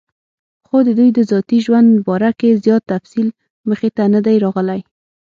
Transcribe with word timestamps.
خو 0.67 0.77
دَدوي 0.87 1.09
دَذاتي 1.19 1.57
ژوند 1.65 1.89
باره 2.07 2.31
کې 2.39 2.59
زيات 2.63 2.83
تفصيل 2.93 3.27
مخې 3.69 3.89
ته 3.95 4.03
نۀ 4.13 4.19
دی 4.25 4.35
راغلی 4.43 4.81